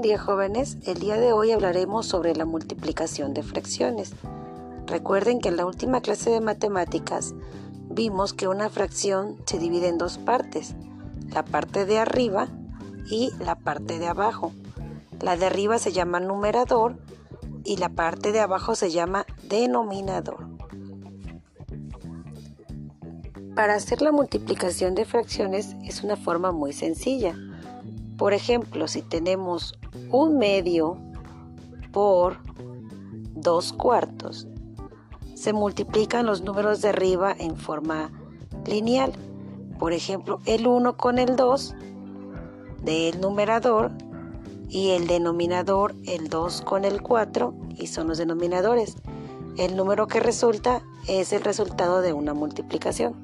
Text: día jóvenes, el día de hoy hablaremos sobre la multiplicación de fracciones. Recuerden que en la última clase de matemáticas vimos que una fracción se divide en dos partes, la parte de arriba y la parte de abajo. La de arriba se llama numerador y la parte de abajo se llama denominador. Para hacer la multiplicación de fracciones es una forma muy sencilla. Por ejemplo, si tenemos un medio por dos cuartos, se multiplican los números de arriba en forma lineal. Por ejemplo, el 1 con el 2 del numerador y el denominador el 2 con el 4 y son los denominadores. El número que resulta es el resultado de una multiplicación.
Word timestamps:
día 0.00 0.18
jóvenes, 0.18 0.78
el 0.86 0.98
día 0.98 1.16
de 1.16 1.32
hoy 1.32 1.52
hablaremos 1.52 2.06
sobre 2.06 2.34
la 2.34 2.44
multiplicación 2.44 3.32
de 3.32 3.42
fracciones. 3.42 4.12
Recuerden 4.86 5.40
que 5.40 5.50
en 5.50 5.56
la 5.56 5.66
última 5.66 6.00
clase 6.00 6.30
de 6.30 6.40
matemáticas 6.40 7.34
vimos 7.90 8.34
que 8.34 8.48
una 8.48 8.68
fracción 8.70 9.36
se 9.46 9.58
divide 9.58 9.88
en 9.88 9.98
dos 9.98 10.18
partes, 10.18 10.74
la 11.32 11.44
parte 11.44 11.86
de 11.86 11.98
arriba 11.98 12.48
y 13.08 13.30
la 13.38 13.54
parte 13.54 13.98
de 13.98 14.08
abajo. 14.08 14.52
La 15.20 15.36
de 15.36 15.46
arriba 15.46 15.78
se 15.78 15.92
llama 15.92 16.18
numerador 16.18 16.96
y 17.64 17.76
la 17.76 17.88
parte 17.88 18.32
de 18.32 18.40
abajo 18.40 18.74
se 18.74 18.90
llama 18.90 19.26
denominador. 19.48 20.48
Para 23.54 23.74
hacer 23.74 24.02
la 24.02 24.10
multiplicación 24.10 24.96
de 24.96 25.04
fracciones 25.04 25.76
es 25.84 26.02
una 26.02 26.16
forma 26.16 26.50
muy 26.50 26.72
sencilla. 26.72 27.36
Por 28.16 28.32
ejemplo, 28.32 28.88
si 28.88 29.02
tenemos 29.02 29.78
un 30.10 30.38
medio 30.38 30.96
por 31.92 32.38
dos 33.34 33.72
cuartos, 33.72 34.46
se 35.34 35.52
multiplican 35.52 36.26
los 36.26 36.42
números 36.42 36.80
de 36.80 36.90
arriba 36.90 37.34
en 37.38 37.56
forma 37.56 38.10
lineal. 38.66 39.12
Por 39.78 39.92
ejemplo, 39.92 40.40
el 40.46 40.66
1 40.66 40.96
con 40.96 41.18
el 41.18 41.36
2 41.36 41.74
del 42.82 43.20
numerador 43.20 43.90
y 44.68 44.90
el 44.90 45.06
denominador 45.06 45.94
el 46.06 46.28
2 46.28 46.62
con 46.62 46.84
el 46.84 47.02
4 47.02 47.54
y 47.76 47.88
son 47.88 48.08
los 48.08 48.18
denominadores. 48.18 48.96
El 49.56 49.76
número 49.76 50.06
que 50.06 50.20
resulta 50.20 50.82
es 51.06 51.32
el 51.32 51.42
resultado 51.42 52.00
de 52.00 52.12
una 52.12 52.34
multiplicación. 52.34 53.14